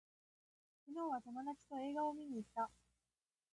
[0.87, 2.71] 昨日は友達と映画を見に行った